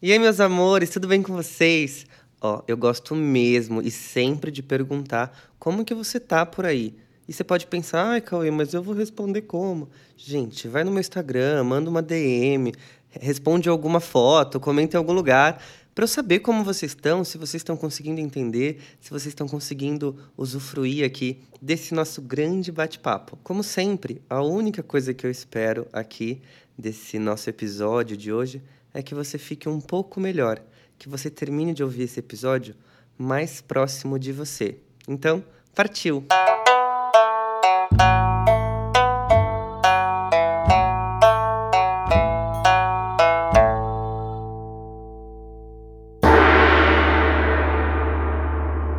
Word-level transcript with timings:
E 0.00 0.12
aí, 0.12 0.18
meus 0.20 0.38
amores, 0.38 0.90
tudo 0.90 1.08
bem 1.08 1.20
com 1.20 1.34
vocês? 1.34 2.06
Ó, 2.40 2.62
eu 2.68 2.76
gosto 2.76 3.16
mesmo 3.16 3.82
e 3.82 3.90
sempre 3.90 4.52
de 4.52 4.62
perguntar 4.62 5.36
como 5.58 5.84
que 5.84 5.92
você 5.92 6.20
tá 6.20 6.46
por 6.46 6.64
aí. 6.64 6.94
E 7.26 7.32
você 7.32 7.42
pode 7.42 7.66
pensar, 7.66 8.04
ai, 8.04 8.20
Cauê, 8.20 8.48
mas 8.48 8.72
eu 8.72 8.80
vou 8.80 8.94
responder 8.94 9.42
como? 9.42 9.88
Gente, 10.16 10.68
vai 10.68 10.84
no 10.84 10.92
meu 10.92 11.00
Instagram, 11.00 11.64
manda 11.64 11.90
uma 11.90 12.00
DM, 12.00 12.72
responde 13.10 13.68
alguma 13.68 13.98
foto, 13.98 14.60
comenta 14.60 14.96
em 14.96 14.98
algum 14.98 15.12
lugar, 15.12 15.60
para 15.92 16.04
eu 16.04 16.08
saber 16.08 16.38
como 16.38 16.62
vocês 16.62 16.92
estão, 16.92 17.24
se 17.24 17.36
vocês 17.36 17.60
estão 17.60 17.76
conseguindo 17.76 18.20
entender, 18.20 18.80
se 19.00 19.10
vocês 19.10 19.32
estão 19.32 19.48
conseguindo 19.48 20.16
usufruir 20.36 21.04
aqui 21.04 21.40
desse 21.60 21.92
nosso 21.92 22.22
grande 22.22 22.70
bate-papo. 22.70 23.36
Como 23.42 23.64
sempre, 23.64 24.22
a 24.30 24.40
única 24.40 24.80
coisa 24.80 25.12
que 25.12 25.26
eu 25.26 25.30
espero 25.30 25.88
aqui 25.92 26.40
desse 26.78 27.18
nosso 27.18 27.50
episódio 27.50 28.16
de 28.16 28.32
hoje 28.32 28.62
é 28.98 29.02
que 29.02 29.14
você 29.14 29.38
fique 29.38 29.68
um 29.68 29.80
pouco 29.80 30.18
melhor, 30.18 30.60
que 30.98 31.08
você 31.08 31.30
termine 31.30 31.72
de 31.72 31.84
ouvir 31.84 32.02
esse 32.02 32.18
episódio 32.18 32.74
mais 33.16 33.60
próximo 33.60 34.18
de 34.18 34.32
você. 34.32 34.80
Então, 35.06 35.44
partiu! 35.72 36.26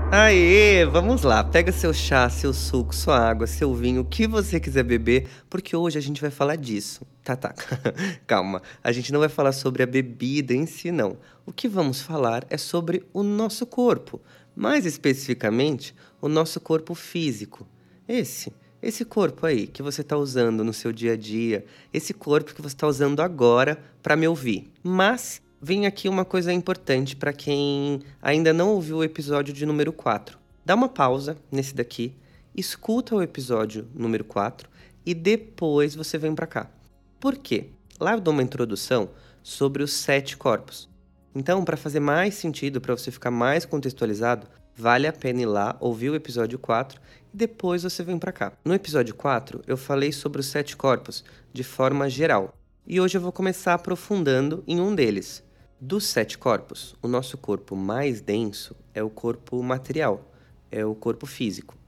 Aê, 0.10 0.86
vamos 0.86 1.24
lá. 1.24 1.44
Pega 1.44 1.74
seu 1.74 1.94
chá, 1.94 2.30
seu 2.30 2.54
suco, 2.54 2.96
sua 2.96 3.20
água, 3.20 3.46
seu 3.46 3.76
vinho, 3.76 4.04
o 4.04 4.06
que 4.06 4.26
você 4.26 4.62
quiser 4.62 4.84
beber, 4.84 5.28
porque 5.50 5.76
hoje 5.76 5.98
a 5.98 6.02
gente 6.02 6.22
vai 6.22 6.32
falar 6.32 6.56
disso. 6.56 7.06
Tá, 7.30 7.36
tá. 7.36 7.54
Calma. 8.26 8.62
A 8.84 8.92
gente 8.92 9.12
não 9.12 9.20
vai 9.20 9.30
falar 9.30 9.52
sobre 9.52 9.84
a 9.84 9.86
bebida 9.86 10.54
em 10.54 10.66
si, 10.66 10.92
não. 10.92 11.18
O 11.46 11.52
que 11.52 11.68
vamos 11.68 12.02
falar 12.02 12.46
é 12.50 12.58
sobre 12.58 13.06
o 13.14 13.22
nosso 13.22 13.68
corpo. 13.68 14.20
Mais 14.56 14.86
especificamente, 14.86 15.94
o 16.20 16.28
nosso 16.28 16.60
corpo 16.60 16.96
físico. 16.96 17.68
Esse. 18.08 18.52
Esse 18.82 19.04
corpo 19.04 19.46
aí 19.46 19.68
que 19.68 19.84
você 19.84 20.02
está 20.02 20.18
usando 20.18 20.64
no 20.64 20.74
seu 20.74 20.92
dia 20.92 21.14
a 21.14 21.16
dia, 21.18 21.66
esse 21.94 22.14
corpo 22.14 22.56
que 22.56 22.62
você 22.62 22.74
está 22.74 22.88
usando 22.88 23.20
agora 23.20 23.78
para 24.02 24.16
me 24.16 24.28
ouvir. 24.28 24.72
Mas 24.82 25.42
vem 25.62 25.86
aqui 25.86 26.08
uma 26.08 26.24
coisa 26.24 26.52
importante 26.52 27.16
para 27.16 27.34
quem 27.34 28.02
ainda 28.22 28.54
não 28.54 28.70
ouviu 28.70 28.98
o 28.98 29.04
episódio 29.04 29.54
de 29.54 29.66
número 29.66 29.92
4. 29.92 30.40
Dá 30.66 30.76
uma 30.76 30.88
pausa 30.88 31.38
nesse 31.52 31.76
daqui, 31.76 32.16
escuta 32.56 33.16
o 33.16 33.22
episódio 33.22 33.88
número 33.94 34.24
4 34.24 34.70
e 35.06 35.14
depois 35.14 35.94
você 35.94 36.18
vem 36.18 36.34
para 36.34 36.48
cá. 36.48 36.79
Por 37.20 37.38
quê? 37.38 37.72
Lá 38.00 38.14
eu 38.14 38.22
dou 38.22 38.34
uma 38.34 38.44
introdução 38.44 39.10
sobre 39.44 39.84
os 39.84 39.92
sete 39.92 40.38
corpos. 40.38 40.90
Então, 41.36 41.66
para 41.66 41.76
fazer 41.76 42.00
mais 42.00 42.36
sentido, 42.36 42.80
para 42.80 42.96
você 42.96 43.12
ficar 43.12 43.30
mais 43.30 43.66
contextualizado, 43.66 44.48
vale 44.74 45.06
a 45.06 45.12
pena 45.12 45.42
ir 45.42 45.46
lá 45.46 45.76
ouvir 45.82 46.10
o 46.10 46.16
episódio 46.16 46.58
4 46.58 47.00
e 47.34 47.38
depois 47.38 47.84
você 47.84 48.04
vem 48.04 48.18
para 48.18 48.32
cá. 48.32 48.54
No 48.64 48.74
episódio 48.74 49.14
4, 49.14 49.62
eu 49.68 49.76
falei 49.76 50.14
sobre 50.14 50.40
os 50.40 50.48
sete 50.48 50.78
corpos 50.78 51.26
de 51.52 51.64
forma 51.64 52.10
geral. 52.10 52.54
E 52.88 53.02
hoje 53.02 53.18
eu 53.18 53.22
vou 53.22 53.34
começar 53.34 53.74
aprofundando 53.74 54.64
em 54.66 54.80
um 54.80 54.96
deles, 54.96 55.44
dos 55.80 56.06
sete 56.06 56.38
corpos, 56.38 56.96
o 57.02 57.08
nosso 57.08 57.38
corpo 57.38 57.76
mais 57.76 58.22
denso 58.22 58.76
é 58.94 59.04
o 59.04 59.10
corpo 59.10 59.62
material, 59.62 60.32
é 60.72 60.86
o 60.86 60.96
corpo 60.96 61.26
físico. 61.26 61.79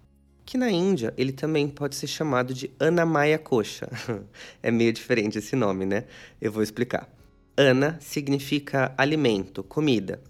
Que 0.52 0.58
na 0.58 0.70
Índia 0.70 1.14
ele 1.18 1.32
também 1.32 1.66
pode 1.70 1.96
ser 1.96 2.08
chamado 2.08 2.54
de 2.54 2.70
Anamaya 2.78 3.40
Kosha. 3.40 3.88
é 4.62 4.70
meio 4.70 4.92
diferente 4.92 5.38
esse 5.38 5.56
nome, 5.56 5.86
né? 5.86 6.04
Eu 6.42 6.52
vou 6.52 6.62
explicar. 6.62 7.10
Ana 7.56 7.98
significa 8.02 8.94
alimento, 8.98 9.64
comida. 9.64 10.22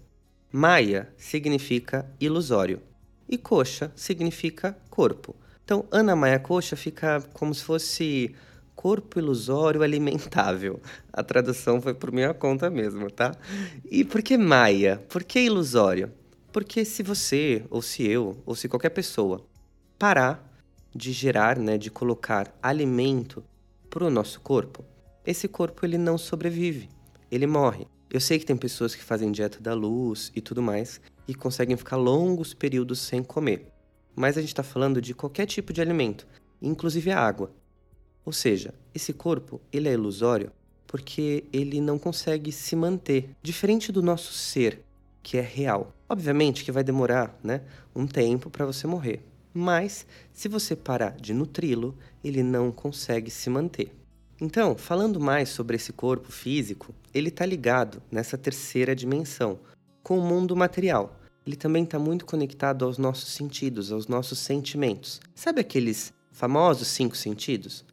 Maya 0.52 1.12
significa 1.16 2.08
ilusório. 2.20 2.80
E 3.28 3.36
Kosha 3.36 3.90
significa 3.96 4.78
corpo. 4.88 5.34
Então, 5.64 5.86
Anamaya 5.90 6.38
Kosha 6.38 6.76
fica 6.76 7.20
como 7.32 7.52
se 7.52 7.64
fosse 7.64 8.32
corpo 8.76 9.18
ilusório 9.18 9.82
alimentável. 9.82 10.80
A 11.12 11.24
tradução 11.24 11.80
foi 11.80 11.94
por 11.94 12.12
minha 12.12 12.32
conta 12.32 12.70
mesmo, 12.70 13.10
tá? 13.10 13.34
E 13.90 14.04
por 14.04 14.22
que 14.22 14.38
Maia? 14.38 15.02
Por 15.08 15.24
que 15.24 15.40
ilusório? 15.40 16.12
Porque 16.52 16.84
se 16.84 17.02
você, 17.02 17.64
ou 17.68 17.82
se 17.82 18.06
eu, 18.06 18.40
ou 18.46 18.54
se 18.54 18.68
qualquer 18.68 18.90
pessoa 18.90 19.50
parar 20.02 20.52
de 20.92 21.12
gerar, 21.12 21.60
né, 21.60 21.78
de 21.78 21.88
colocar 21.88 22.52
alimento 22.60 23.40
para 23.88 24.04
o 24.04 24.10
nosso 24.10 24.40
corpo, 24.40 24.84
esse 25.24 25.46
corpo 25.46 25.86
ele 25.86 25.96
não 25.96 26.18
sobrevive, 26.18 26.88
ele 27.30 27.46
morre. 27.46 27.86
Eu 28.10 28.20
sei 28.20 28.36
que 28.40 28.44
tem 28.44 28.56
pessoas 28.56 28.96
que 28.96 29.04
fazem 29.04 29.30
dieta 29.30 29.60
da 29.60 29.74
luz 29.74 30.32
e 30.34 30.40
tudo 30.40 30.60
mais 30.60 31.00
e 31.28 31.36
conseguem 31.36 31.76
ficar 31.76 31.94
longos 31.94 32.52
períodos 32.52 32.98
sem 32.98 33.22
comer. 33.22 33.70
Mas 34.12 34.36
a 34.36 34.40
gente 34.40 34.50
está 34.50 34.64
falando 34.64 35.00
de 35.00 35.14
qualquer 35.14 35.46
tipo 35.46 35.72
de 35.72 35.80
alimento, 35.80 36.26
inclusive 36.60 37.12
a 37.12 37.20
água. 37.20 37.52
Ou 38.24 38.32
seja, 38.32 38.74
esse 38.92 39.12
corpo 39.12 39.60
ele 39.72 39.88
é 39.88 39.92
ilusório 39.92 40.50
porque 40.84 41.44
ele 41.52 41.80
não 41.80 41.96
consegue 41.96 42.50
se 42.50 42.74
manter, 42.74 43.30
diferente 43.40 43.92
do 43.92 44.02
nosso 44.02 44.32
ser, 44.32 44.84
que 45.22 45.38
é 45.38 45.40
real. 45.40 45.94
Obviamente 46.08 46.64
que 46.64 46.72
vai 46.72 46.82
demorar, 46.82 47.38
né, 47.40 47.62
um 47.94 48.04
tempo 48.04 48.50
para 48.50 48.66
você 48.66 48.84
morrer. 48.88 49.22
Mas 49.52 50.06
se 50.32 50.48
você 50.48 50.74
parar 50.74 51.16
de 51.20 51.34
nutri-lo, 51.34 51.96
ele 52.22 52.42
não 52.42 52.70
consegue 52.72 53.30
se 53.30 53.50
manter. 53.50 53.94
Então, 54.40 54.76
falando 54.76 55.20
mais 55.20 55.48
sobre 55.50 55.76
esse 55.76 55.92
corpo 55.92 56.32
físico, 56.32 56.94
ele 57.12 57.28
está 57.28 57.46
ligado 57.46 58.02
nessa 58.10 58.36
terceira 58.36 58.94
dimensão, 58.94 59.58
com 60.02 60.18
o 60.18 60.22
mundo 60.22 60.56
material. 60.56 61.20
Ele 61.46 61.56
também 61.56 61.84
está 61.84 61.98
muito 61.98 62.24
conectado 62.24 62.84
aos 62.84 62.98
nossos 62.98 63.32
sentidos, 63.32 63.92
aos 63.92 64.06
nossos 64.06 64.38
sentimentos. 64.38 65.20
Sabe 65.34 65.60
aqueles 65.60 66.12
famosos 66.32 66.88
cinco 66.88 67.16
sentidos? 67.16 67.84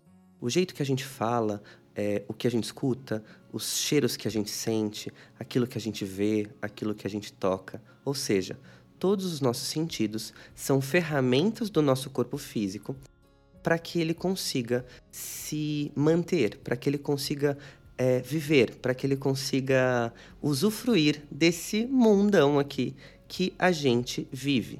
o 0.41 0.49
jeito 0.49 0.73
que 0.73 0.81
a 0.81 0.85
gente 0.85 1.03
fala, 1.03 1.61
é, 1.95 2.23
o 2.27 2.33
que 2.33 2.47
a 2.47 2.51
gente 2.51 2.63
escuta, 2.63 3.23
os 3.51 3.77
cheiros 3.77 4.15
que 4.15 4.27
a 4.27 4.31
gente 4.31 4.49
sente, 4.49 5.11
aquilo 5.37 5.67
que 5.67 5.77
a 5.77 5.81
gente 5.81 6.05
vê, 6.05 6.47
aquilo 6.61 6.95
que 6.95 7.05
a 7.05 7.09
gente 7.09 7.33
toca. 7.33 7.81
Ou 8.05 8.13
seja, 8.13 8.57
todos 8.99 9.25
os 9.25 9.41
nossos 9.41 9.67
sentidos 9.67 10.33
são 10.53 10.81
ferramentas 10.81 11.69
do 11.69 11.81
nosso 11.81 12.09
corpo 12.09 12.37
físico 12.37 12.95
para 13.63 13.77
que 13.77 13.99
ele 13.99 14.13
consiga 14.13 14.85
se 15.11 15.91
manter, 15.95 16.57
para 16.57 16.75
que 16.75 16.89
ele 16.89 16.97
consiga 16.97 17.57
é, 17.97 18.19
viver, 18.19 18.75
para 18.75 18.93
que 18.93 19.05
ele 19.05 19.17
consiga 19.17 20.13
usufruir 20.41 21.21
desse 21.29 21.85
mundão 21.85 22.59
aqui 22.59 22.95
que 23.27 23.53
a 23.59 23.71
gente 23.71 24.27
vive. 24.31 24.79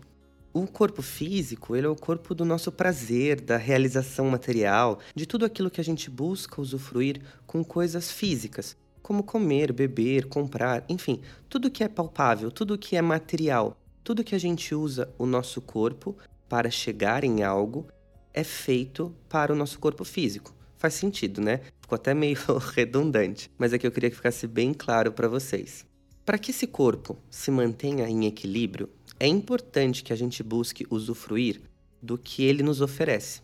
O 0.52 0.66
corpo 0.66 1.02
físico, 1.02 1.76
ele 1.76 1.86
é 1.86 1.90
o 1.90 1.96
corpo 1.96 2.34
do 2.34 2.44
nosso 2.44 2.72
prazer, 2.72 3.40
da 3.40 3.58
realização 3.58 4.30
material, 4.30 5.00
de 5.16 5.26
tudo 5.26 5.46
aquilo 5.46 5.70
que 5.70 5.80
a 5.80 5.84
gente 5.84 6.10
busca 6.10 6.60
usufruir 6.60 7.22
com 7.46 7.64
coisas 7.64 8.12
físicas, 8.12 8.76
como 9.02 9.22
comer, 9.22 9.72
beber, 9.72 10.26
comprar, 10.26 10.84
enfim, 10.90 11.22
tudo 11.48 11.70
que 11.70 11.84
é 11.84 11.88
palpável, 11.88 12.50
tudo 12.50 12.78
que 12.78 12.96
é 12.96 13.02
material, 13.02 13.78
tudo 14.04 14.24
que 14.24 14.36
a 14.36 14.40
gente 14.40 14.74
usa 14.74 15.14
o 15.18 15.26
nosso 15.26 15.62
corpo 15.62 16.18
para 16.48 16.72
chegar 16.72 17.24
em 17.24 17.44
algo 17.44 17.88
é 18.34 18.44
feito 18.44 19.14
para 19.28 19.54
o 19.54 19.56
nosso 19.56 19.80
corpo 19.80 20.04
físico. 20.04 20.54
Faz 20.78 20.94
sentido, 20.94 21.42
né? 21.42 21.62
Ficou 21.82 21.96
até 21.96 22.14
meio 22.14 22.38
redundante, 22.74 23.52
mas 23.58 23.74
é 23.74 23.78
que 23.78 23.86
eu 23.86 23.92
queria 23.92 24.10
que 24.10 24.16
ficasse 24.16 24.48
bem 24.48 24.74
claro 24.74 25.12
para 25.12 25.28
vocês. 25.28 25.86
Para 26.26 26.38
que 26.38 26.52
esse 26.52 26.68
corpo 26.68 27.18
se 27.30 27.52
mantenha 27.52 28.08
em 28.08 28.26
equilíbrio, 28.26 28.90
é 29.20 29.28
importante 29.28 30.04
que 30.04 30.14
a 30.14 30.16
gente 30.16 30.42
busque 30.42 30.86
usufruir 30.90 31.62
do 32.02 32.18
que 32.18 32.44
ele 32.44 32.64
nos 32.64 32.82
oferece. 32.82 33.42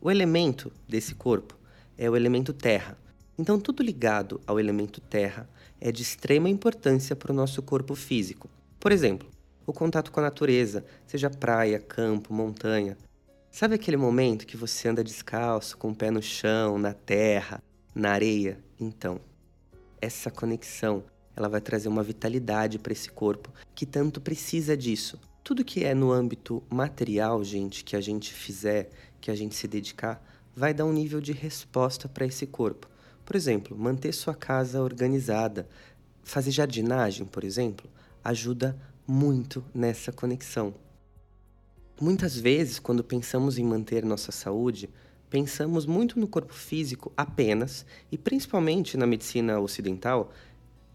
O 0.00 0.10
elemento 0.10 0.70
desse 0.88 1.14
corpo 1.14 1.58
é 1.98 2.08
o 2.08 2.14
elemento 2.14 2.52
terra. 2.52 2.96
Então, 3.38 3.58
tudo 3.58 3.82
ligado 3.82 4.40
ao 4.46 4.60
elemento 4.60 5.00
terra 5.00 5.48
é 5.80 5.90
de 5.90 6.02
extrema 6.02 6.48
importância 6.48 7.16
para 7.16 7.32
o 7.32 7.34
nosso 7.34 7.60
corpo 7.62 7.94
físico. 7.94 8.48
Por 8.78 8.92
exemplo, 8.92 9.28
o 9.66 9.72
contato 9.72 10.12
com 10.12 10.20
a 10.20 10.22
natureza, 10.22 10.84
seja 11.06 11.28
praia, 11.28 11.80
campo, 11.80 12.32
montanha. 12.32 12.96
Sabe 13.50 13.74
aquele 13.74 13.96
momento 13.96 14.46
que 14.46 14.56
você 14.56 14.88
anda 14.88 15.02
descalço, 15.02 15.76
com 15.76 15.90
o 15.90 15.94
pé 15.94 16.10
no 16.10 16.22
chão, 16.22 16.78
na 16.78 16.92
terra, 16.92 17.62
na 17.94 18.12
areia? 18.12 18.58
Então, 18.78 19.20
essa 20.00 20.30
conexão 20.30 21.04
ela 21.34 21.48
vai 21.48 21.60
trazer 21.60 21.88
uma 21.88 22.02
vitalidade 22.02 22.78
para 22.78 22.92
esse 22.92 23.10
corpo 23.10 23.52
que 23.74 23.84
tanto 23.84 24.20
precisa 24.20 24.76
disso. 24.76 25.18
Tudo 25.42 25.64
que 25.64 25.84
é 25.84 25.94
no 25.94 26.12
âmbito 26.12 26.62
material, 26.70 27.42
gente, 27.44 27.84
que 27.84 27.96
a 27.96 28.00
gente 28.00 28.32
fizer, 28.32 28.90
que 29.20 29.30
a 29.30 29.34
gente 29.34 29.54
se 29.54 29.68
dedicar, 29.68 30.22
vai 30.54 30.72
dar 30.72 30.86
um 30.86 30.92
nível 30.92 31.20
de 31.20 31.32
resposta 31.32 32.08
para 32.08 32.24
esse 32.24 32.46
corpo. 32.46 32.88
Por 33.24 33.36
exemplo, 33.36 33.76
manter 33.76 34.12
sua 34.12 34.34
casa 34.34 34.80
organizada, 34.80 35.68
fazer 36.22 36.50
jardinagem, 36.50 37.26
por 37.26 37.44
exemplo, 37.44 37.88
ajuda 38.24 38.76
muito 39.06 39.64
nessa 39.72 40.12
conexão. 40.12 40.74
Muitas 42.00 42.36
vezes, 42.36 42.78
quando 42.78 43.04
pensamos 43.04 43.56
em 43.56 43.64
manter 43.64 44.04
nossa 44.04 44.32
saúde, 44.32 44.90
pensamos 45.30 45.86
muito 45.86 46.18
no 46.18 46.28
corpo 46.28 46.52
físico 46.52 47.12
apenas, 47.16 47.86
e 48.10 48.18
principalmente 48.18 48.96
na 48.96 49.06
medicina 49.06 49.58
ocidental, 49.60 50.32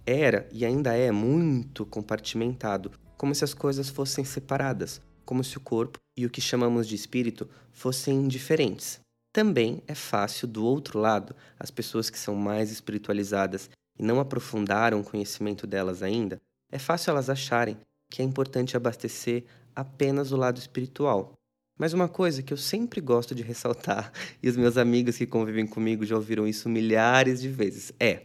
era 0.05 0.47
e 0.51 0.65
ainda 0.65 0.93
é 0.93 1.11
muito 1.11 1.85
compartimentado, 1.85 2.91
como 3.17 3.33
se 3.33 3.43
as 3.43 3.53
coisas 3.53 3.89
fossem 3.89 4.25
separadas, 4.25 5.01
como 5.25 5.43
se 5.43 5.57
o 5.57 5.61
corpo 5.61 5.97
e 6.17 6.25
o 6.25 6.29
que 6.29 6.41
chamamos 6.41 6.87
de 6.87 6.95
espírito 6.95 7.47
fossem 7.71 8.27
diferentes. 8.27 8.99
Também 9.33 9.81
é 9.87 9.95
fácil, 9.95 10.47
do 10.47 10.65
outro 10.65 10.99
lado, 10.99 11.35
as 11.57 11.71
pessoas 11.71 12.09
que 12.09 12.19
são 12.19 12.35
mais 12.35 12.71
espiritualizadas 12.71 13.69
e 13.97 14.03
não 14.03 14.19
aprofundaram 14.19 14.99
o 14.99 15.03
conhecimento 15.03 15.65
delas 15.65 16.03
ainda, 16.03 16.37
é 16.71 16.77
fácil 16.77 17.11
elas 17.11 17.29
acharem 17.29 17.77
que 18.11 18.21
é 18.21 18.25
importante 18.25 18.75
abastecer 18.75 19.45
apenas 19.73 20.33
o 20.33 20.37
lado 20.37 20.59
espiritual. 20.59 21.33
Mas 21.79 21.93
uma 21.93 22.09
coisa 22.09 22.43
que 22.43 22.53
eu 22.53 22.57
sempre 22.57 22.99
gosto 22.99 23.33
de 23.33 23.41
ressaltar, 23.41 24.11
e 24.43 24.49
os 24.49 24.57
meus 24.57 24.77
amigos 24.77 25.17
que 25.17 25.25
convivem 25.25 25.65
comigo 25.65 26.05
já 26.05 26.15
ouviram 26.15 26.45
isso 26.45 26.69
milhares 26.69 27.41
de 27.41 27.49
vezes, 27.49 27.93
é: 27.99 28.23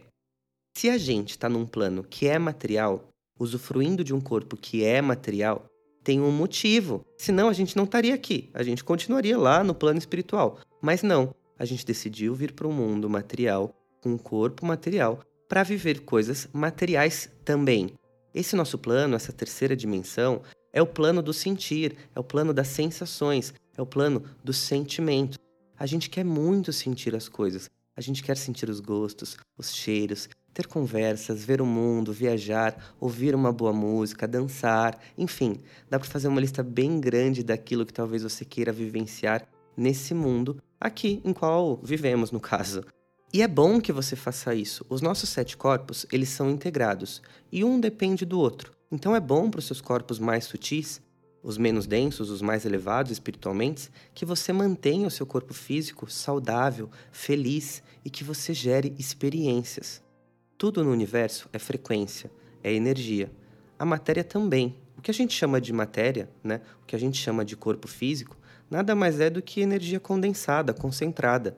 se 0.77 0.89
a 0.89 0.97
gente 0.97 1.31
está 1.31 1.47
num 1.47 1.65
plano 1.65 2.03
que 2.03 2.27
é 2.27 2.37
material, 2.37 3.07
usufruindo 3.39 4.03
de 4.03 4.13
um 4.13 4.19
corpo 4.19 4.57
que 4.57 4.83
é 4.83 5.01
material, 5.01 5.65
tem 6.03 6.21
um 6.21 6.31
motivo. 6.31 7.03
Senão 7.17 7.49
a 7.49 7.53
gente 7.53 7.75
não 7.75 7.85
estaria 7.85 8.13
aqui, 8.13 8.49
a 8.53 8.61
gente 8.61 8.83
continuaria 8.83 9.37
lá 9.37 9.63
no 9.63 9.73
plano 9.73 9.97
espiritual. 9.97 10.59
Mas 10.81 11.01
não, 11.01 11.33
a 11.57 11.65
gente 11.65 11.85
decidiu 11.85 12.35
vir 12.35 12.51
para 12.51 12.67
o 12.67 12.69
um 12.69 12.73
mundo 12.73 13.09
material, 13.09 13.73
com 14.01 14.09
um 14.09 14.17
corpo 14.17 14.65
material, 14.65 15.19
para 15.49 15.63
viver 15.63 16.01
coisas 16.01 16.47
materiais 16.53 17.29
também. 17.43 17.91
Esse 18.33 18.55
nosso 18.55 18.77
plano, 18.77 19.15
essa 19.15 19.31
terceira 19.33 19.75
dimensão, 19.75 20.41
é 20.71 20.81
o 20.81 20.87
plano 20.87 21.21
do 21.21 21.33
sentir, 21.33 21.95
é 22.15 22.19
o 22.19 22.23
plano 22.23 22.53
das 22.53 22.67
sensações, 22.67 23.53
é 23.77 23.81
o 23.81 23.85
plano 23.85 24.23
dos 24.43 24.57
sentimentos. 24.57 25.37
A 25.79 25.85
gente 25.85 26.09
quer 26.09 26.23
muito 26.23 26.71
sentir 26.73 27.15
as 27.15 27.29
coisas. 27.29 27.69
A 27.95 28.01
gente 28.01 28.21
quer 28.21 28.37
sentir 28.37 28.69
os 28.69 28.79
gostos, 28.79 29.37
os 29.57 29.73
cheiros, 29.73 30.29
ter 30.53 30.67
conversas, 30.67 31.43
ver 31.43 31.61
o 31.61 31.65
mundo, 31.65 32.13
viajar, 32.13 32.95
ouvir 32.99 33.33
uma 33.33 33.51
boa 33.51 33.73
música, 33.73 34.27
dançar, 34.27 34.99
enfim, 35.17 35.57
dá 35.89 35.99
para 35.99 36.07
fazer 36.07 36.27
uma 36.27 36.41
lista 36.41 36.61
bem 36.61 36.99
grande 36.99 37.43
daquilo 37.43 37.85
que 37.85 37.93
talvez 37.93 38.23
você 38.23 38.45
queira 38.45 38.71
vivenciar 38.71 39.47
nesse 39.75 40.13
mundo 40.13 40.61
aqui 40.79 41.21
em 41.23 41.33
qual 41.33 41.79
vivemos, 41.83 42.31
no 42.31 42.39
caso. 42.39 42.83
E 43.33 43.41
é 43.41 43.47
bom 43.47 43.81
que 43.81 43.91
você 43.91 44.15
faça 44.15 44.55
isso. 44.55 44.85
Os 44.87 45.01
nossos 45.01 45.29
sete 45.29 45.57
corpos, 45.57 46.05
eles 46.11 46.29
são 46.29 46.49
integrados 46.49 47.21
e 47.51 47.63
um 47.63 47.79
depende 47.79 48.25
do 48.25 48.39
outro. 48.39 48.71
Então 48.89 49.13
é 49.13 49.19
bom 49.19 49.49
para 49.49 49.59
os 49.59 49.65
seus 49.65 49.81
corpos 49.81 50.17
mais 50.17 50.45
sutis, 50.45 51.01
os 51.43 51.57
menos 51.57 51.85
densos, 51.85 52.29
os 52.29 52.41
mais 52.41 52.65
elevados 52.65 53.11
espiritualmente, 53.11 53.89
que 54.13 54.25
você 54.25 54.53
mantenha 54.53 55.07
o 55.07 55.11
seu 55.11 55.25
corpo 55.25 55.53
físico 55.53 56.09
saudável, 56.09 56.89
feliz 57.11 57.83
e 58.03 58.09
que 58.09 58.23
você 58.23 58.53
gere 58.53 58.95
experiências. 58.97 60.01
Tudo 60.57 60.83
no 60.83 60.91
universo 60.91 61.49
é 61.51 61.59
frequência, 61.59 62.31
é 62.63 62.73
energia. 62.73 63.29
A 63.77 63.85
matéria 63.85 64.23
também. 64.23 64.75
O 64.97 65.01
que 65.01 65.11
a 65.11 65.13
gente 65.13 65.33
chama 65.33 65.61
de 65.61 65.71
matéria, 65.71 66.29
né? 66.43 66.61
o 66.81 66.85
que 66.85 66.95
a 66.95 66.99
gente 66.99 67.21
chama 67.21 67.45
de 67.45 67.55
corpo 67.55 67.87
físico, 67.87 68.35
nada 68.69 68.95
mais 68.95 69.19
é 69.19 69.29
do 69.29 69.41
que 69.41 69.61
energia 69.61 69.99
condensada, 69.99 70.73
concentrada. 70.73 71.57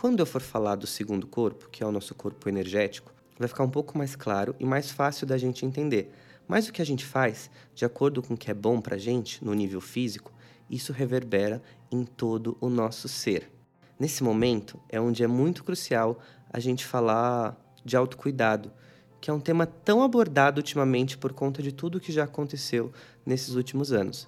Quando 0.00 0.20
eu 0.20 0.24
for 0.24 0.40
falar 0.40 0.76
do 0.76 0.86
segundo 0.86 1.26
corpo, 1.26 1.68
que 1.68 1.84
é 1.84 1.86
o 1.86 1.92
nosso 1.92 2.14
corpo 2.14 2.48
energético, 2.48 3.12
vai 3.38 3.46
ficar 3.46 3.64
um 3.64 3.68
pouco 3.68 3.98
mais 3.98 4.16
claro 4.16 4.56
e 4.58 4.64
mais 4.64 4.90
fácil 4.90 5.26
da 5.26 5.36
gente 5.36 5.66
entender. 5.66 6.10
Mas 6.48 6.66
o 6.66 6.72
que 6.72 6.80
a 6.80 6.86
gente 6.86 7.04
faz, 7.04 7.50
de 7.74 7.84
acordo 7.84 8.22
com 8.22 8.32
o 8.32 8.36
que 8.36 8.50
é 8.50 8.54
bom 8.54 8.80
para 8.80 8.96
gente 8.96 9.44
no 9.44 9.52
nível 9.52 9.78
físico, 9.78 10.32
isso 10.70 10.90
reverbera 10.90 11.62
em 11.92 12.02
todo 12.02 12.56
o 12.62 12.70
nosso 12.70 13.08
ser. 13.08 13.52
Nesse 13.98 14.24
momento 14.24 14.80
é 14.88 14.98
onde 14.98 15.22
é 15.22 15.26
muito 15.26 15.62
crucial 15.62 16.18
a 16.50 16.58
gente 16.58 16.86
falar 16.86 17.54
de 17.84 17.94
autocuidado, 17.94 18.72
que 19.20 19.28
é 19.28 19.34
um 19.34 19.38
tema 19.38 19.66
tão 19.66 20.02
abordado 20.02 20.60
ultimamente 20.60 21.18
por 21.18 21.34
conta 21.34 21.62
de 21.62 21.72
tudo 21.72 22.00
que 22.00 22.10
já 22.10 22.24
aconteceu 22.24 22.90
nesses 23.26 23.54
últimos 23.54 23.92
anos. 23.92 24.26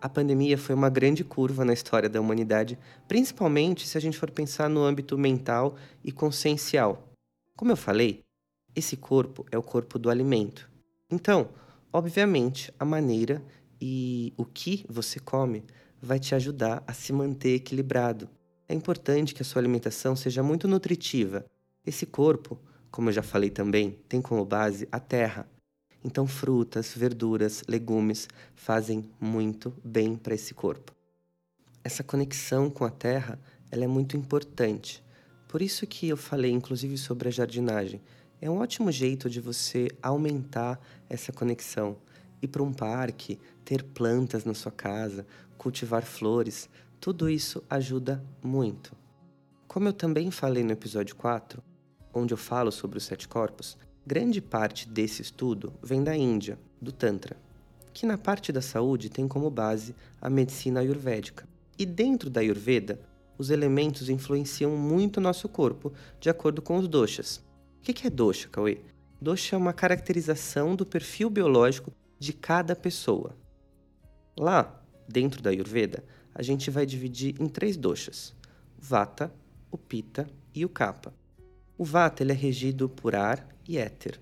A 0.00 0.08
pandemia 0.08 0.56
foi 0.56 0.74
uma 0.74 0.88
grande 0.88 1.22
curva 1.22 1.64
na 1.64 1.72
história 1.72 2.08
da 2.08 2.20
humanidade, 2.20 2.78
principalmente 3.06 3.86
se 3.86 3.98
a 3.98 4.00
gente 4.00 4.16
for 4.16 4.30
pensar 4.30 4.68
no 4.68 4.82
âmbito 4.82 5.18
mental 5.18 5.76
e 6.02 6.10
consciencial. 6.10 7.12
Como 7.56 7.70
eu 7.70 7.76
falei, 7.76 8.22
esse 8.74 8.96
corpo 8.96 9.44
é 9.50 9.58
o 9.58 9.62
corpo 9.62 9.98
do 9.98 10.08
alimento. 10.08 10.70
Então, 11.10 11.50
obviamente, 11.92 12.72
a 12.78 12.84
maneira 12.84 13.42
e 13.80 14.32
o 14.36 14.44
que 14.44 14.84
você 14.88 15.18
come 15.18 15.64
vai 16.00 16.18
te 16.18 16.34
ajudar 16.34 16.82
a 16.86 16.92
se 16.92 17.12
manter 17.12 17.56
equilibrado. 17.56 18.28
É 18.68 18.74
importante 18.74 19.34
que 19.34 19.42
a 19.42 19.44
sua 19.44 19.60
alimentação 19.60 20.16
seja 20.16 20.42
muito 20.42 20.66
nutritiva. 20.66 21.44
Esse 21.84 22.06
corpo 22.06 22.58
como 22.90 23.08
eu 23.08 23.12
já 23.12 23.22
falei 23.22 23.50
também, 23.50 23.98
tem 24.08 24.20
como 24.20 24.44
base 24.44 24.88
a 24.90 24.98
terra. 24.98 25.48
Então, 26.02 26.26
frutas, 26.26 26.94
verduras, 26.96 27.62
legumes 27.68 28.28
fazem 28.54 29.08
muito 29.20 29.74
bem 29.84 30.16
para 30.16 30.34
esse 30.34 30.54
corpo. 30.54 30.94
Essa 31.84 32.02
conexão 32.02 32.70
com 32.70 32.84
a 32.84 32.90
terra 32.90 33.38
ela 33.70 33.84
é 33.84 33.86
muito 33.86 34.16
importante. 34.16 35.02
Por 35.46 35.62
isso 35.62 35.86
que 35.86 36.08
eu 36.08 36.16
falei, 36.16 36.50
inclusive, 36.50 36.96
sobre 36.96 37.28
a 37.28 37.30
jardinagem. 37.32 38.00
É 38.40 38.50
um 38.50 38.58
ótimo 38.58 38.90
jeito 38.90 39.28
de 39.28 39.40
você 39.40 39.88
aumentar 40.02 40.80
essa 41.08 41.32
conexão. 41.32 41.96
Ir 42.42 42.48
para 42.48 42.62
um 42.62 42.72
parque, 42.72 43.38
ter 43.64 43.82
plantas 43.82 44.44
na 44.44 44.54
sua 44.54 44.72
casa, 44.72 45.26
cultivar 45.58 46.02
flores, 46.02 46.70
tudo 46.98 47.28
isso 47.28 47.62
ajuda 47.68 48.24
muito. 48.42 48.96
Como 49.68 49.88
eu 49.88 49.92
também 49.92 50.30
falei 50.30 50.64
no 50.64 50.72
episódio 50.72 51.14
4, 51.16 51.62
onde 52.14 52.32
eu 52.32 52.38
falo 52.38 52.72
sobre 52.72 52.98
os 52.98 53.04
sete 53.04 53.28
corpos, 53.28 53.76
grande 54.06 54.40
parte 54.40 54.88
desse 54.88 55.22
estudo 55.22 55.72
vem 55.82 56.02
da 56.02 56.16
Índia, 56.16 56.58
do 56.80 56.92
Tantra, 56.92 57.36
que 57.92 58.06
na 58.06 58.16
parte 58.16 58.52
da 58.52 58.62
saúde 58.62 59.08
tem 59.08 59.28
como 59.28 59.50
base 59.50 59.94
a 60.20 60.30
medicina 60.30 60.80
ayurvédica. 60.80 61.48
E 61.78 61.84
dentro 61.84 62.28
da 62.28 62.40
Ayurveda, 62.40 63.00
os 63.38 63.50
elementos 63.50 64.08
influenciam 64.08 64.76
muito 64.76 65.20
nosso 65.20 65.48
corpo, 65.48 65.92
de 66.20 66.28
acordo 66.28 66.60
com 66.60 66.76
os 66.76 66.86
doshas. 66.86 67.42
O 67.78 67.82
que 67.82 68.06
é 68.06 68.10
dosha, 68.10 68.48
Cauê? 68.48 68.80
Dosha 69.20 69.56
é 69.56 69.58
uma 69.58 69.72
caracterização 69.72 70.76
do 70.76 70.84
perfil 70.84 71.30
biológico 71.30 71.92
de 72.18 72.32
cada 72.32 72.76
pessoa. 72.76 73.34
Lá, 74.38 74.82
dentro 75.08 75.42
da 75.42 75.50
Ayurveda, 75.50 76.04
a 76.34 76.42
gente 76.42 76.70
vai 76.70 76.84
dividir 76.84 77.34
em 77.40 77.48
três 77.48 77.76
doshas: 77.76 78.34
Vata, 78.78 79.32
o 79.70 79.78
Pitta 79.78 80.28
e 80.54 80.64
o 80.64 80.68
Kapha. 80.68 81.12
O 81.76 81.84
Vata 81.84 82.22
ele 82.22 82.32
é 82.32 82.34
regido 82.34 82.88
por 82.88 83.14
ar 83.14 83.48
e 83.70 83.78
éter. 83.78 84.20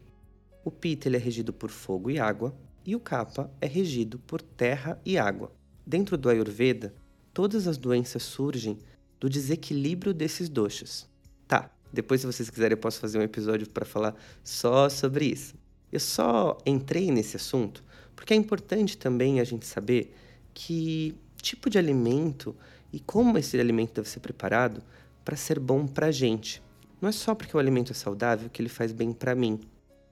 O 0.62 0.70
Pitta 0.70 1.08
ele 1.08 1.16
é 1.16 1.20
regido 1.20 1.52
por 1.54 1.70
fogo 1.70 2.10
e 2.10 2.18
água. 2.18 2.54
E 2.84 2.94
o 2.94 3.00
Kapha 3.00 3.50
é 3.60 3.66
regido 3.66 4.18
por 4.18 4.42
terra 4.42 5.00
e 5.04 5.16
água. 5.16 5.50
Dentro 5.86 6.18
do 6.18 6.28
Ayurveda, 6.28 6.94
todas 7.32 7.66
as 7.66 7.78
doenças 7.78 8.22
surgem 8.22 8.78
do 9.18 9.28
desequilíbrio 9.28 10.12
desses 10.12 10.48
doshas. 10.50 11.08
Tá, 11.46 11.70
depois 11.90 12.20
se 12.20 12.26
vocês 12.26 12.50
quiserem 12.50 12.74
eu 12.74 12.80
posso 12.80 13.00
fazer 13.00 13.18
um 13.18 13.22
episódio 13.22 13.68
para 13.70 13.86
falar 13.86 14.14
só 14.44 14.88
sobre 14.90 15.24
isso. 15.24 15.54
Eu 15.90 16.00
só 16.00 16.58
entrei 16.66 17.10
nesse 17.10 17.36
assunto 17.36 17.82
porque 18.14 18.34
é 18.34 18.36
importante 18.36 18.98
também 18.98 19.40
a 19.40 19.44
gente 19.44 19.64
saber 19.64 20.14
que 20.52 21.16
tipo 21.40 21.70
de 21.70 21.78
alimento 21.78 22.54
e 22.92 23.00
como 23.00 23.38
esse 23.38 23.58
alimento 23.58 23.94
deve 23.94 24.08
ser 24.08 24.20
preparado 24.20 24.82
para 25.24 25.36
ser 25.36 25.58
bom 25.58 25.86
para 25.86 26.08
a 26.08 26.10
gente. 26.10 26.62
Não 27.00 27.08
é 27.08 27.12
só 27.12 27.34
porque 27.34 27.56
o 27.56 27.60
alimento 27.60 27.92
é 27.92 27.94
saudável 27.94 28.50
que 28.50 28.60
ele 28.60 28.68
faz 28.68 28.92
bem 28.92 29.12
para 29.12 29.34
mim. 29.34 29.60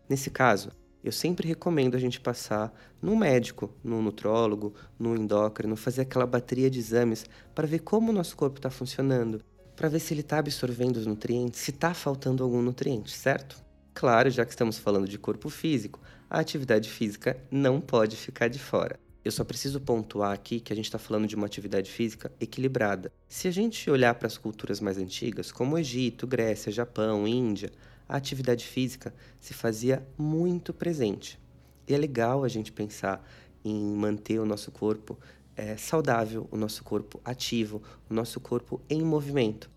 Nesse 0.08 0.30
caso, 0.30 0.70
eu 1.02 1.12
sempre 1.12 1.48
recomendo 1.48 1.96
a 1.96 2.00
gente 2.00 2.20
passar 2.20 2.72
no 3.02 3.16
médico, 3.16 3.72
no 3.82 4.00
nutrólogo, 4.02 4.74
no 4.98 5.16
endócrino, 5.16 5.76
fazer 5.76 6.02
aquela 6.02 6.26
bateria 6.26 6.70
de 6.70 6.78
exames 6.78 7.24
para 7.54 7.66
ver 7.66 7.80
como 7.80 8.10
o 8.10 8.14
nosso 8.14 8.36
corpo 8.36 8.58
está 8.58 8.70
funcionando, 8.70 9.40
para 9.74 9.88
ver 9.88 10.00
se 10.00 10.14
ele 10.14 10.20
está 10.20 10.38
absorvendo 10.38 10.96
os 10.96 11.06
nutrientes, 11.06 11.60
se 11.60 11.70
está 11.70 11.92
faltando 11.92 12.42
algum 12.42 12.62
nutriente, 12.62 13.16
certo? 13.16 13.56
Claro, 13.94 14.30
já 14.30 14.44
que 14.44 14.50
estamos 14.50 14.78
falando 14.78 15.08
de 15.08 15.18
corpo 15.18 15.48
físico, 15.48 16.00
a 16.28 16.40
atividade 16.40 16.90
física 16.90 17.36
não 17.50 17.80
pode 17.80 18.16
ficar 18.16 18.48
de 18.48 18.58
fora. 18.58 18.98
Eu 19.26 19.32
só 19.32 19.42
preciso 19.42 19.80
pontuar 19.80 20.32
aqui 20.32 20.60
que 20.60 20.72
a 20.72 20.76
gente 20.76 20.84
está 20.84 21.00
falando 21.00 21.26
de 21.26 21.34
uma 21.34 21.46
atividade 21.46 21.90
física 21.90 22.30
equilibrada. 22.40 23.12
Se 23.28 23.48
a 23.48 23.50
gente 23.50 23.90
olhar 23.90 24.14
para 24.14 24.28
as 24.28 24.38
culturas 24.38 24.78
mais 24.78 24.98
antigas, 24.98 25.50
como 25.50 25.76
Egito, 25.76 26.28
Grécia, 26.28 26.70
Japão, 26.70 27.26
Índia, 27.26 27.72
a 28.08 28.16
atividade 28.16 28.64
física 28.64 29.12
se 29.40 29.52
fazia 29.52 30.06
muito 30.16 30.72
presente. 30.72 31.40
E 31.88 31.92
é 31.92 31.98
legal 31.98 32.44
a 32.44 32.48
gente 32.48 32.70
pensar 32.70 33.28
em 33.64 33.96
manter 33.96 34.38
o 34.38 34.46
nosso 34.46 34.70
corpo 34.70 35.18
é, 35.56 35.76
saudável, 35.76 36.46
o 36.52 36.56
nosso 36.56 36.84
corpo 36.84 37.20
ativo, 37.24 37.82
o 38.08 38.14
nosso 38.14 38.38
corpo 38.38 38.80
em 38.88 39.02
movimento. 39.02 39.68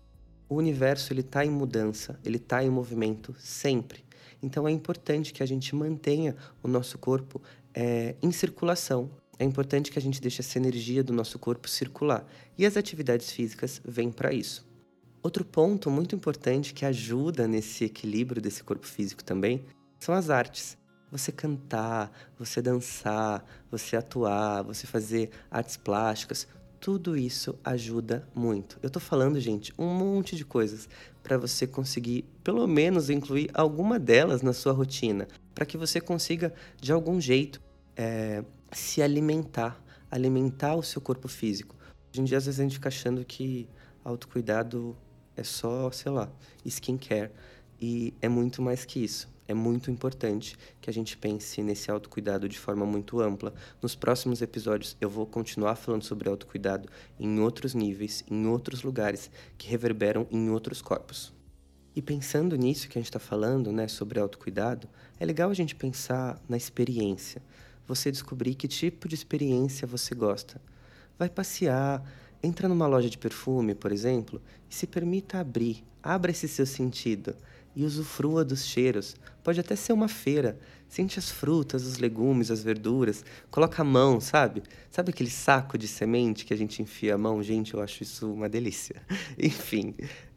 O 0.48 0.54
universo 0.54 1.12
ele 1.12 1.22
está 1.22 1.44
em 1.44 1.50
mudança, 1.50 2.20
ele 2.24 2.36
está 2.36 2.62
em 2.62 2.70
movimento 2.70 3.34
sempre. 3.36 4.04
Então 4.40 4.68
é 4.68 4.70
importante 4.70 5.32
que 5.32 5.42
a 5.42 5.46
gente 5.46 5.74
mantenha 5.74 6.36
o 6.62 6.68
nosso 6.68 6.96
corpo 6.98 7.42
é, 7.74 8.14
em 8.22 8.30
circulação, 8.30 9.10
é 9.40 9.44
importante 9.44 9.90
que 9.90 9.98
a 9.98 10.02
gente 10.02 10.20
deixe 10.20 10.42
essa 10.42 10.58
energia 10.58 11.02
do 11.02 11.14
nosso 11.14 11.38
corpo 11.38 11.66
circular 11.66 12.26
e 12.58 12.66
as 12.66 12.76
atividades 12.76 13.32
físicas 13.32 13.80
vêm 13.82 14.12
para 14.12 14.34
isso. 14.34 14.68
Outro 15.22 15.46
ponto 15.46 15.90
muito 15.90 16.14
importante 16.14 16.74
que 16.74 16.84
ajuda 16.84 17.48
nesse 17.48 17.86
equilíbrio 17.86 18.42
desse 18.42 18.62
corpo 18.62 18.86
físico 18.86 19.24
também 19.24 19.64
são 19.98 20.14
as 20.14 20.28
artes. 20.28 20.76
Você 21.10 21.32
cantar, 21.32 22.12
você 22.38 22.60
dançar, 22.60 23.42
você 23.70 23.96
atuar, 23.96 24.62
você 24.62 24.86
fazer 24.86 25.30
artes 25.50 25.78
plásticas, 25.78 26.46
tudo 26.78 27.16
isso 27.16 27.58
ajuda 27.64 28.28
muito. 28.34 28.78
Eu 28.82 28.90
tô 28.90 29.00
falando, 29.00 29.40
gente, 29.40 29.72
um 29.78 29.86
monte 29.86 30.36
de 30.36 30.44
coisas 30.44 30.86
para 31.22 31.38
você 31.38 31.66
conseguir, 31.66 32.26
pelo 32.44 32.66
menos, 32.66 33.08
incluir 33.08 33.50
alguma 33.54 33.98
delas 33.98 34.42
na 34.42 34.52
sua 34.52 34.74
rotina, 34.74 35.26
para 35.54 35.64
que 35.64 35.78
você 35.78 35.98
consiga, 35.98 36.52
de 36.78 36.92
algum 36.92 37.18
jeito, 37.18 37.60
é, 37.96 38.44
se 38.72 39.02
alimentar, 39.02 39.82
alimentar 40.10 40.74
o 40.74 40.82
seu 40.82 41.00
corpo 41.00 41.28
físico. 41.28 41.76
Hoje 42.12 42.20
em 42.20 42.24
dia, 42.24 42.38
às 42.38 42.46
vezes, 42.46 42.60
a 42.60 42.62
gente 42.62 42.74
fica 42.74 42.88
achando 42.88 43.24
que 43.24 43.68
autocuidado 44.04 44.96
é 45.36 45.42
só, 45.42 45.90
sei 45.90 46.12
lá, 46.12 46.30
skincare. 46.64 47.30
E 47.80 48.12
é 48.20 48.28
muito 48.28 48.60
mais 48.60 48.84
que 48.84 49.02
isso. 49.02 49.28
É 49.48 49.54
muito 49.54 49.90
importante 49.90 50.56
que 50.80 50.88
a 50.88 50.92
gente 50.92 51.16
pense 51.16 51.60
nesse 51.60 51.90
autocuidado 51.90 52.48
de 52.48 52.58
forma 52.58 52.86
muito 52.86 53.20
ampla. 53.20 53.52
Nos 53.82 53.96
próximos 53.96 54.42
episódios 54.42 54.96
eu 55.00 55.10
vou 55.10 55.26
continuar 55.26 55.74
falando 55.74 56.04
sobre 56.04 56.28
autocuidado 56.28 56.88
em 57.18 57.40
outros 57.40 57.74
níveis, 57.74 58.22
em 58.30 58.46
outros 58.46 58.84
lugares, 58.84 59.28
que 59.58 59.66
reverberam 59.68 60.24
em 60.30 60.50
outros 60.50 60.80
corpos. 60.80 61.32
E 61.96 62.00
pensando 62.00 62.54
nisso 62.54 62.88
que 62.88 62.96
a 62.96 63.00
gente 63.00 63.08
está 63.08 63.18
falando, 63.18 63.72
né, 63.72 63.88
sobre 63.88 64.20
autocuidado, 64.20 64.88
é 65.18 65.24
legal 65.26 65.50
a 65.50 65.54
gente 65.54 65.74
pensar 65.74 66.40
na 66.48 66.56
experiência. 66.56 67.42
Você 67.90 68.08
descobrir 68.12 68.54
que 68.54 68.68
tipo 68.68 69.08
de 69.08 69.16
experiência 69.16 69.84
você 69.84 70.14
gosta. 70.14 70.62
Vai 71.18 71.28
passear, 71.28 72.00
entra 72.40 72.68
numa 72.68 72.86
loja 72.86 73.10
de 73.10 73.18
perfume, 73.18 73.74
por 73.74 73.90
exemplo, 73.90 74.40
e 74.70 74.74
se 74.76 74.86
permita 74.86 75.40
abrir, 75.40 75.84
abra 76.00 76.30
esse 76.30 76.46
seu 76.46 76.64
sentido 76.64 77.34
e 77.74 77.84
usufrua 77.84 78.44
dos 78.44 78.64
cheiros. 78.64 79.16
Pode 79.42 79.58
até 79.58 79.74
ser 79.74 79.92
uma 79.92 80.06
feira. 80.06 80.56
Sente 80.88 81.18
as 81.18 81.32
frutas, 81.32 81.84
os 81.84 81.98
legumes, 81.98 82.52
as 82.52 82.62
verduras. 82.62 83.24
Coloca 83.50 83.82
a 83.82 83.84
mão, 83.84 84.20
sabe? 84.20 84.62
Sabe 84.88 85.10
aquele 85.10 85.28
saco 85.28 85.76
de 85.76 85.88
semente 85.88 86.44
que 86.44 86.54
a 86.54 86.56
gente 86.56 86.80
enfia 86.80 87.16
a 87.16 87.18
mão? 87.18 87.42
Gente, 87.42 87.74
eu 87.74 87.82
acho 87.82 88.04
isso 88.04 88.32
uma 88.32 88.48
delícia. 88.48 89.02
Enfim, 89.36 89.96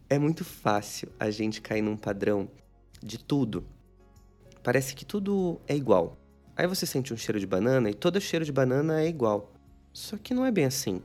é 0.09 0.17
muito 0.17 0.43
fácil 0.43 1.07
a 1.19 1.29
gente 1.29 1.61
cair 1.61 1.83
num 1.83 1.97
padrão 1.97 2.49
de 2.99 3.19
tudo. 3.19 3.63
Parece 4.63 4.95
que 4.95 5.05
tudo 5.05 5.61
é 5.67 5.75
igual. 5.75 6.17
Aí 6.55 6.67
você 6.67 6.85
sente 6.85 7.11
um 7.13 7.17
cheiro 7.17 7.39
de 7.39 7.47
banana 7.47 7.89
e 7.89 7.93
todo 7.95 8.21
cheiro 8.21 8.45
de 8.45 8.51
banana 8.51 9.01
é 9.01 9.07
igual. 9.07 9.51
Só 9.91 10.17
que 10.17 10.33
não 10.33 10.45
é 10.45 10.51
bem 10.51 10.65
assim. 10.65 11.01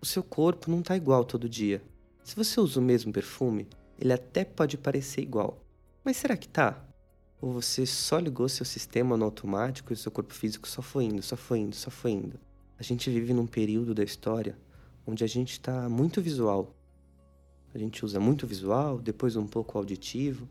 O 0.00 0.06
seu 0.06 0.22
corpo 0.22 0.70
não 0.70 0.80
está 0.80 0.96
igual 0.96 1.24
todo 1.24 1.48
dia. 1.48 1.82
Se 2.22 2.36
você 2.36 2.60
usa 2.60 2.78
o 2.78 2.82
mesmo 2.82 3.12
perfume, 3.12 3.68
ele 3.98 4.12
até 4.12 4.44
pode 4.44 4.78
parecer 4.78 5.20
igual. 5.20 5.58
Mas 6.04 6.16
será 6.16 6.36
que 6.36 6.48
tá? 6.48 6.84
Ou 7.40 7.52
você 7.52 7.84
só 7.84 8.18
ligou 8.18 8.48
seu 8.48 8.64
sistema 8.64 9.16
no 9.16 9.24
automático 9.24 9.92
e 9.92 9.96
seu 9.96 10.12
corpo 10.12 10.32
físico 10.32 10.68
só 10.68 10.80
foi 10.80 11.04
indo, 11.04 11.22
só 11.22 11.36
foi 11.36 11.58
indo, 11.58 11.74
só 11.74 11.90
foi 11.90 12.12
indo? 12.12 12.38
A 12.78 12.82
gente 12.82 13.10
vive 13.10 13.32
num 13.34 13.46
período 13.46 13.94
da 13.94 14.04
história 14.04 14.56
onde 15.06 15.24
a 15.24 15.26
gente 15.26 15.52
está 15.52 15.88
muito 15.88 16.20
visual. 16.20 16.74
A 17.74 17.78
gente 17.78 18.04
usa 18.04 18.18
muito 18.18 18.46
visual, 18.46 18.98
depois 18.98 19.36
um 19.36 19.46
pouco 19.46 19.76
auditivo, 19.76 20.48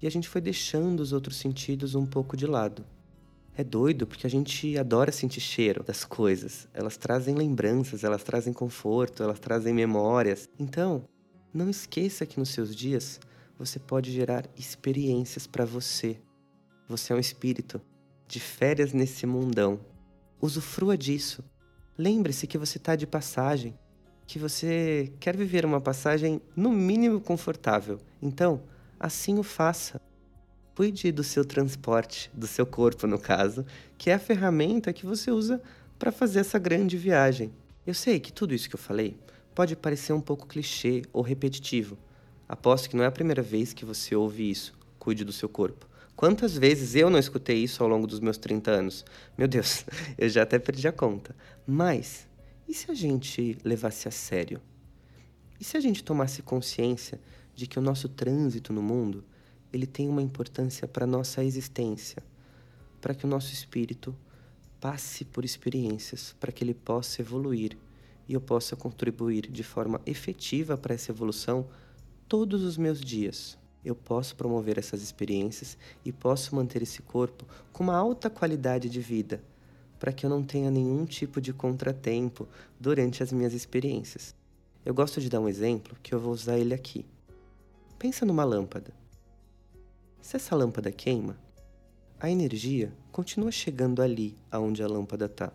e 0.00 0.06
a 0.06 0.10
gente 0.10 0.28
foi 0.28 0.40
deixando 0.40 1.00
os 1.00 1.12
outros 1.12 1.36
sentidos 1.36 1.94
um 1.94 2.06
pouco 2.06 2.36
de 2.36 2.46
lado. 2.46 2.84
É 3.56 3.64
doido 3.64 4.06
porque 4.06 4.26
a 4.26 4.30
gente 4.30 4.78
adora 4.78 5.12
sentir 5.12 5.40
cheiro 5.40 5.82
das 5.82 6.04
coisas. 6.04 6.68
Elas 6.72 6.96
trazem 6.96 7.34
lembranças, 7.34 8.04
elas 8.04 8.22
trazem 8.22 8.52
conforto, 8.52 9.22
elas 9.22 9.38
trazem 9.38 9.74
memórias. 9.74 10.48
Então, 10.58 11.04
não 11.52 11.68
esqueça 11.68 12.24
que 12.24 12.38
nos 12.38 12.50
seus 12.50 12.74
dias 12.74 13.20
você 13.58 13.78
pode 13.78 14.10
gerar 14.10 14.46
experiências 14.56 15.46
para 15.46 15.64
você. 15.64 16.16
Você 16.88 17.12
é 17.12 17.16
um 17.16 17.20
espírito 17.20 17.80
de 18.26 18.40
férias 18.40 18.92
nesse 18.92 19.26
mundão. 19.26 19.80
Usufrua 20.40 20.96
disso. 20.96 21.44
Lembre-se 21.98 22.46
que 22.46 22.56
você 22.56 22.78
está 22.78 22.96
de 22.96 23.06
passagem, 23.06 23.78
que 24.26 24.38
você 24.38 25.12
quer 25.20 25.36
viver 25.36 25.66
uma 25.66 25.80
passagem 25.80 26.40
no 26.56 26.70
mínimo 26.70 27.20
confortável. 27.20 27.98
Então, 28.22 28.62
assim 28.98 29.38
o 29.38 29.42
faça. 29.42 30.00
Cuide 30.80 31.12
do 31.12 31.22
seu 31.22 31.44
transporte, 31.44 32.30
do 32.32 32.46
seu 32.46 32.64
corpo, 32.64 33.06
no 33.06 33.18
caso, 33.18 33.66
que 33.98 34.08
é 34.08 34.14
a 34.14 34.18
ferramenta 34.18 34.94
que 34.94 35.04
você 35.04 35.30
usa 35.30 35.60
para 35.98 36.10
fazer 36.10 36.40
essa 36.40 36.58
grande 36.58 36.96
viagem. 36.96 37.52
Eu 37.86 37.92
sei 37.92 38.18
que 38.18 38.32
tudo 38.32 38.54
isso 38.54 38.66
que 38.66 38.76
eu 38.76 38.80
falei 38.80 39.14
pode 39.54 39.76
parecer 39.76 40.14
um 40.14 40.22
pouco 40.22 40.46
clichê 40.46 41.02
ou 41.12 41.20
repetitivo. 41.20 41.98
Aposto 42.48 42.88
que 42.88 42.96
não 42.96 43.04
é 43.04 43.08
a 43.08 43.12
primeira 43.12 43.42
vez 43.42 43.74
que 43.74 43.84
você 43.84 44.16
ouve 44.16 44.50
isso. 44.50 44.72
Cuide 44.98 45.22
do 45.22 45.34
seu 45.34 45.50
corpo. 45.50 45.86
Quantas 46.16 46.56
vezes 46.56 46.94
eu 46.94 47.10
não 47.10 47.18
escutei 47.18 47.58
isso 47.58 47.82
ao 47.82 47.88
longo 47.90 48.06
dos 48.06 48.18
meus 48.18 48.38
30 48.38 48.70
anos? 48.70 49.04
Meu 49.36 49.46
Deus, 49.46 49.84
eu 50.16 50.30
já 50.30 50.44
até 50.44 50.58
perdi 50.58 50.88
a 50.88 50.92
conta. 50.92 51.36
Mas, 51.66 52.26
e 52.66 52.72
se 52.72 52.90
a 52.90 52.94
gente 52.94 53.58
levasse 53.62 54.08
a 54.08 54.10
sério? 54.10 54.62
E 55.60 55.62
se 55.62 55.76
a 55.76 55.80
gente 55.80 56.02
tomasse 56.02 56.40
consciência 56.40 57.20
de 57.54 57.66
que 57.66 57.78
o 57.78 57.82
nosso 57.82 58.08
trânsito 58.08 58.72
no 58.72 58.80
mundo 58.80 59.22
ele 59.72 59.86
tem 59.86 60.08
uma 60.08 60.22
importância 60.22 60.86
para 60.88 61.06
nossa 61.06 61.44
existência, 61.44 62.22
para 63.00 63.14
que 63.14 63.24
o 63.24 63.28
nosso 63.28 63.52
espírito 63.52 64.14
passe 64.80 65.24
por 65.24 65.44
experiências, 65.44 66.34
para 66.40 66.50
que 66.50 66.64
ele 66.64 66.74
possa 66.74 67.20
evoluir 67.20 67.76
e 68.28 68.32
eu 68.32 68.40
possa 68.40 68.76
contribuir 68.76 69.50
de 69.50 69.62
forma 69.62 70.00
efetiva 70.06 70.76
para 70.76 70.94
essa 70.94 71.10
evolução 71.10 71.66
todos 72.28 72.62
os 72.62 72.76
meus 72.76 73.00
dias. 73.00 73.58
Eu 73.84 73.94
posso 73.94 74.36
promover 74.36 74.78
essas 74.78 75.02
experiências 75.02 75.76
e 76.04 76.12
posso 76.12 76.54
manter 76.54 76.82
esse 76.82 77.02
corpo 77.02 77.44
com 77.72 77.82
uma 77.82 77.96
alta 77.96 78.30
qualidade 78.30 78.88
de 78.88 79.00
vida, 79.00 79.42
para 79.98 80.12
que 80.12 80.24
eu 80.24 80.30
não 80.30 80.42
tenha 80.42 80.70
nenhum 80.70 81.04
tipo 81.04 81.40
de 81.40 81.52
contratempo 81.52 82.46
durante 82.78 83.22
as 83.22 83.32
minhas 83.32 83.52
experiências. 83.52 84.34
Eu 84.84 84.94
gosto 84.94 85.20
de 85.20 85.28
dar 85.28 85.40
um 85.40 85.48
exemplo 85.48 85.96
que 86.02 86.14
eu 86.14 86.20
vou 86.20 86.32
usar 86.32 86.58
ele 86.58 86.72
aqui. 86.72 87.04
Pensa 87.98 88.24
numa 88.24 88.44
lâmpada. 88.44 88.99
Se 90.20 90.36
essa 90.36 90.54
lâmpada 90.54 90.92
queima, 90.92 91.38
a 92.18 92.30
energia 92.30 92.92
continua 93.10 93.50
chegando 93.50 94.02
ali 94.02 94.36
aonde 94.50 94.82
a 94.82 94.86
lâmpada 94.86 95.24
está. 95.24 95.52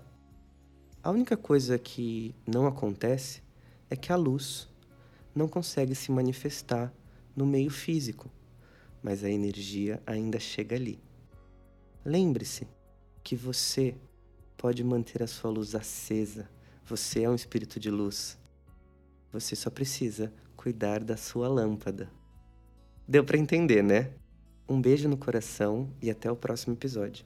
A 1.03 1.11
única 1.11 1.37
coisa 1.37 1.77
que 1.77 2.33
não 2.47 2.65
acontece 2.65 3.43
é 3.89 3.95
que 3.95 4.11
a 4.11 4.15
luz 4.15 4.67
não 5.35 5.47
consegue 5.47 5.93
se 5.93 6.11
manifestar 6.11 6.91
no 7.35 7.45
meio 7.45 7.69
físico, 7.69 8.31
mas 9.03 9.23
a 9.23 9.29
energia 9.29 10.01
ainda 10.05 10.39
chega 10.39 10.75
ali. 10.75 10.99
Lembre-se 12.03 12.67
que 13.23 13.35
você 13.35 13.95
pode 14.57 14.83
manter 14.83 15.21
a 15.21 15.27
sua 15.27 15.51
luz 15.51 15.75
acesa. 15.75 16.49
Você 16.85 17.21
é 17.21 17.29
um 17.29 17.35
espírito 17.35 17.79
de 17.79 17.91
luz. 17.91 18.37
Você 19.31 19.55
só 19.55 19.69
precisa 19.69 20.33
cuidar 20.55 21.03
da 21.03 21.17
sua 21.17 21.47
lâmpada. 21.47 22.09
Deu 23.07 23.23
para 23.23 23.37
entender, 23.37 23.83
né? 23.83 24.11
Um 24.67 24.81
beijo 24.81 25.07
no 25.07 25.15
coração 25.15 25.89
e 26.01 26.09
até 26.09 26.31
o 26.31 26.35
próximo 26.35 26.73
episódio. 26.73 27.23